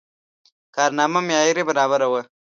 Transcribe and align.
کارنامه 0.75 1.19
معیار 1.27 1.57
برابره 1.69 2.07
وه. 2.11 2.21